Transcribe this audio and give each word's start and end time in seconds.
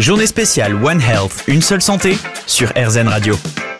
Journée 0.00 0.26
spéciale 0.26 0.82
One 0.82 1.02
Health, 1.02 1.44
une 1.46 1.60
seule 1.60 1.82
santé 1.82 2.14
sur 2.46 2.70
RZN 2.70 3.06
Radio. 3.06 3.34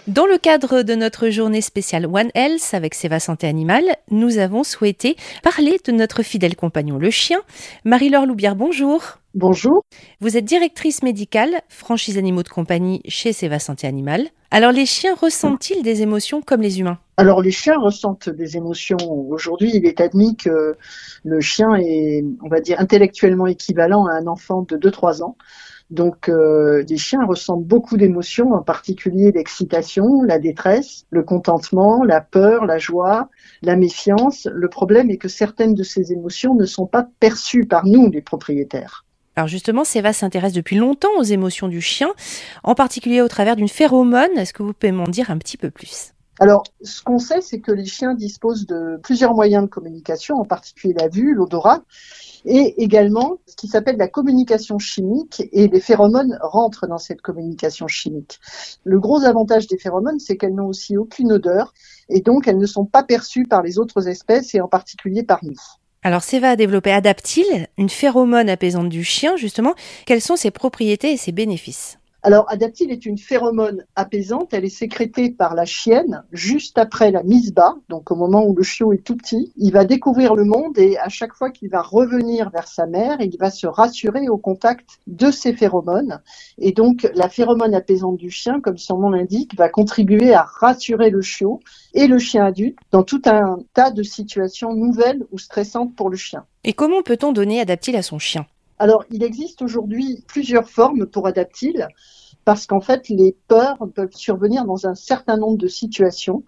Dans 0.07 0.27
le 0.27 0.37
cadre 0.37 0.83
de 0.83 0.95
notre 0.95 1.31
journée 1.31 1.63
spéciale 1.63 2.05
One 2.05 2.29
Health 2.35 2.75
avec 2.75 2.95
Seva 2.95 3.19
Santé 3.19 3.47
Animale, 3.47 3.97
nous 4.11 4.37
avons 4.37 4.63
souhaité 4.63 5.17
parler 5.43 5.79
de 5.83 5.93
notre 5.93 6.23
fidèle 6.23 6.57
compagnon 6.57 6.99
le 6.99 7.09
chien. 7.09 7.39
Marie-Laure 7.87 8.27
Loubière, 8.27 8.55
bonjour. 8.55 9.03
Bonjour. 9.35 9.83
Vous 10.21 10.37
êtes 10.37 10.45
directrice 10.45 11.03
médicale, 11.03 11.63
franchise 11.71 12.19
animaux 12.19 12.43
de 12.43 12.51
compagnie 12.51 13.01
chez 13.09 13.33
Seva 13.33 13.59
Santé 13.59 13.87
Animale. 13.87 14.27
Alors 14.51 14.73
les 14.73 14.85
chiens 14.85 15.15
ressentent-ils 15.15 15.83
des 15.83 16.03
émotions 16.03 16.43
comme 16.43 16.61
les 16.61 16.81
humains? 16.81 16.99
Alors 17.17 17.41
les 17.41 17.53
chiens 17.53 17.79
ressentent 17.79 18.29
des 18.29 18.59
émotions. 18.59 18.99
Aujourd'hui, 19.31 19.71
il 19.73 19.87
est 19.87 20.03
admis 20.03 20.37
que 20.37 20.77
le 21.25 21.41
chien 21.41 21.77
est, 21.77 22.25
on 22.43 22.49
va 22.49 22.61
dire, 22.61 22.79
intellectuellement 22.79 23.47
équivalent 23.47 24.05
à 24.05 24.17
un 24.17 24.27
enfant 24.27 24.67
de 24.69 24.77
2-3 24.77 25.23
ans. 25.23 25.37
Donc 25.91 26.29
euh, 26.29 26.85
les 26.89 26.97
chiens 26.97 27.25
ressentent 27.25 27.65
beaucoup 27.65 27.97
d'émotions, 27.97 28.53
en 28.53 28.63
particulier 28.63 29.33
l'excitation, 29.33 30.23
la 30.23 30.39
détresse, 30.39 31.05
le 31.11 31.25
contentement, 31.25 32.05
la 32.05 32.21
peur, 32.21 32.65
la 32.65 32.79
joie, 32.79 33.29
la 33.63 33.75
méfiance. 33.77 34.49
Le 34.53 34.69
problème 34.69 35.11
est 35.11 35.17
que 35.17 35.29
certaines 35.29 35.75
de 35.75 35.83
ces 35.83 36.13
émotions 36.13 36.55
ne 36.55 36.65
sont 36.65 36.87
pas 36.87 37.09
perçues 37.19 37.67
par 37.67 37.87
nous, 37.87 38.11
les 38.11 38.23
propriétaires. 38.23 39.05
Alors 39.37 39.49
justement, 39.49 39.85
Seva 39.85 40.13
s'intéresse 40.13 40.53
depuis 40.53 40.77
longtemps 40.77 41.17
aux 41.19 41.25
émotions 41.25 41.69
du 41.69 41.81
chien, 41.81 42.11
en 42.63 42.75
particulier 42.75 43.21
au 43.21 43.29
travers 43.29 43.57
d'une 43.57 43.69
phéromone. 43.69 44.31
Est-ce 44.37 44.53
que 44.53 44.63
vous 44.63 44.73
pouvez 44.73 44.93
m'en 44.93 45.05
dire 45.05 45.31
un 45.31 45.39
petit 45.39 45.57
peu 45.57 45.71
plus? 45.71 46.13
Alors, 46.39 46.63
ce 46.83 47.03
qu'on 47.03 47.19
sait, 47.19 47.43
c'est 47.43 47.61
que 47.61 47.73
les 47.73 47.85
chiens 47.85 48.15
disposent 48.15 48.67
de 48.67 48.99
plusieurs 49.03 49.35
moyens 49.35 49.65
de 49.65 49.69
communication, 49.69 50.37
en 50.37 50.47
particulier 50.47 50.95
la 50.99 51.09
vue, 51.09 51.35
l'odorat, 51.35 51.83
et 52.47 52.83
également 52.83 53.39
ce 53.47 53.57
qui 53.57 53.69
s'appelle 53.69 53.99
la 53.99 54.09
communication 54.09 54.79
chimique, 54.79 55.43
et 55.53 55.69
les 55.69 55.81
phéromones 55.81 56.39
rentrent 56.41 56.87
dans 56.87 56.97
cette 56.97 57.21
communication 57.21 57.89
chimique. 57.89 58.41
Le 58.85 58.99
gros 58.99 59.25
avantage 59.25 59.67
des 59.67 59.77
phéromones, 59.77 60.19
c'est 60.19 60.39
qu'elles 60.39 60.55
n'ont 60.55 60.69
aussi 60.69 60.97
aucune 60.97 61.33
odeur, 61.33 61.75
et 62.09 62.21
donc 62.21 62.49
elles 62.49 62.59
ne 62.59 62.67
sont 62.67 62.87
pas 62.87 63.03
perçues 63.03 63.45
par 63.45 63.63
les 63.63 63.79
autres 63.79 64.09
espèces, 64.09 64.55
et 64.55 64.63
en 64.63 64.69
particulier 64.69 65.23
par 65.23 65.41
nous. 65.43 65.61
Alors 66.03 66.23
Seva 66.23 66.51
a 66.51 66.57
développé 66.57 66.91
Adaptil, 66.91 67.69
une 67.77 67.91
phéromone 67.91 68.49
apaisante 68.49 68.89
du 68.89 69.05
chien, 69.05 69.37
justement. 69.37 69.75
Quelles 70.07 70.23
sont 70.23 70.37
ses 70.37 70.51
propriétés 70.51 71.13
et 71.13 71.19
ses 71.19 71.33
bénéfices? 71.33 72.00
Alors, 72.23 72.45
Adaptil 72.51 72.91
est 72.91 73.07
une 73.07 73.17
phéromone 73.17 73.85
apaisante. 73.97 74.53
Elle 74.53 74.67
est 74.67 74.69
sécrétée 74.69 75.31
par 75.31 75.55
la 75.55 75.65
chienne 75.65 76.23
juste 76.33 76.77
après 76.77 77.11
la 77.11 77.23
mise 77.23 77.55
bas, 77.55 77.77
donc 77.89 78.11
au 78.11 78.15
moment 78.15 78.45
où 78.45 78.55
le 78.55 78.63
chiot 78.63 78.93
est 78.93 79.05
tout 79.05 79.17
petit. 79.17 79.53
Il 79.57 79.73
va 79.73 79.85
découvrir 79.85 80.35
le 80.35 80.45
monde 80.45 80.77
et 80.79 80.99
à 80.99 81.09
chaque 81.09 81.35
fois 81.35 81.51
qu'il 81.51 81.71
va 81.71 81.81
revenir 81.81 82.51
vers 82.51 82.69
sa 82.69 82.87
mère, 82.87 83.21
il 83.21 83.37
va 83.39 83.51
se 83.51 83.67
rassurer 83.67 84.29
au 84.29 84.37
contact 84.37 85.01
de 85.07 85.31
ces 85.31 85.55
phéromones. 85.55 86.21
Et 86.59 86.73
donc, 86.73 87.09
la 87.15 87.29
phéromone 87.29 87.75
apaisante 87.75 88.19
du 88.19 88.31
chien, 88.31 88.61
comme 88.61 88.79
son 88.79 88.99
nom 88.99 89.11
l'indique, 89.11 89.57
va 89.57 89.71
contribuer 89.71 90.35
à 90.35 90.43
rassurer 90.43 91.09
le 91.11 91.23
chiot 91.23 91.61
et 91.95 92.07
le 92.07 92.19
chien 92.19 92.45
adulte 92.45 92.79
dans 92.91 93.03
tout 93.03 93.23
un 93.25 93.59
tas 93.73 93.91
de 93.91 94.03
situations 94.03 94.75
nouvelles 94.75 95.25
ou 95.33 95.39
stressantes 95.39 95.95
pour 95.97 96.11
le 96.11 96.17
chien. 96.17 96.45
Et 96.65 96.75
comment 96.75 97.03
peut-on 97.03 97.33
donner 97.33 97.61
Adaptil 97.61 97.97
à 97.97 98.03
son 98.03 98.19
chien? 98.19 98.47
Alors, 98.81 99.05
il 99.11 99.23
existe 99.23 99.61
aujourd'hui 99.61 100.25
plusieurs 100.27 100.67
formes 100.67 101.05
pour 101.05 101.27
Adaptil, 101.27 101.87
parce 102.47 102.67
qu'en 102.67 102.81
fait, 102.81 103.11
les 103.11 103.37
peurs 103.47 103.77
peuvent 103.95 104.15
survenir 104.15 104.65
dans 104.65 104.87
un 104.87 104.95
certain 104.95 105.37
nombre 105.37 105.59
de 105.59 105.69
situations. 105.69 106.45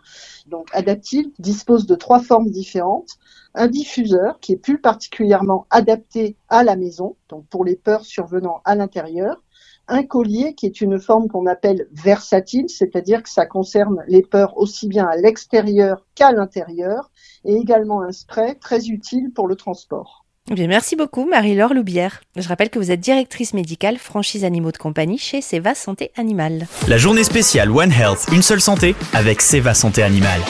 Donc, 0.46 0.70
Adaptil 0.72 1.30
dispose 1.38 1.84
de 1.84 1.94
trois 1.94 2.20
formes 2.20 2.48
différentes. 2.48 3.18
Un 3.54 3.68
diffuseur 3.68 4.40
qui 4.40 4.52
est 4.52 4.56
plus 4.56 4.80
particulièrement 4.80 5.66
adapté 5.68 6.38
à 6.48 6.64
la 6.64 6.74
maison, 6.74 7.16
donc 7.28 7.46
pour 7.48 7.66
les 7.66 7.76
peurs 7.76 8.06
survenant 8.06 8.62
à 8.64 8.76
l'intérieur. 8.76 9.44
Un 9.86 10.02
collier 10.02 10.54
qui 10.54 10.64
est 10.64 10.80
une 10.80 10.98
forme 10.98 11.28
qu'on 11.28 11.44
appelle 11.44 11.86
versatile, 11.92 12.70
c'est-à-dire 12.70 13.22
que 13.22 13.28
ça 13.28 13.44
concerne 13.44 14.02
les 14.08 14.22
peurs 14.22 14.56
aussi 14.56 14.88
bien 14.88 15.04
à 15.04 15.16
l'extérieur 15.16 16.06
qu'à 16.14 16.32
l'intérieur, 16.32 17.10
et 17.44 17.56
également 17.56 18.00
un 18.00 18.12
spray 18.12 18.58
très 18.58 18.86
utile 18.86 19.34
pour 19.34 19.48
le 19.48 19.56
transport. 19.56 20.21
Bien, 20.50 20.66
merci 20.66 20.96
beaucoup 20.96 21.24
Marie-Laure 21.24 21.72
Loubière. 21.72 22.20
Je 22.36 22.46
rappelle 22.48 22.68
que 22.68 22.78
vous 22.80 22.90
êtes 22.90 22.98
directrice 22.98 23.54
médicale 23.54 23.96
franchise 23.96 24.44
animaux 24.44 24.72
de 24.72 24.76
compagnie 24.76 25.16
chez 25.18 25.40
Seva 25.40 25.74
Santé 25.74 26.10
Animale. 26.16 26.66
La 26.88 26.98
journée 26.98 27.24
spéciale 27.24 27.70
One 27.70 27.92
Health, 27.92 28.26
une 28.32 28.42
seule 28.42 28.60
santé 28.60 28.96
avec 29.14 29.40
Seva 29.40 29.72
Santé 29.72 30.02
Animale. 30.02 30.40